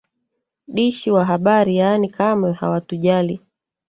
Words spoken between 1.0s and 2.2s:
wa habari yaani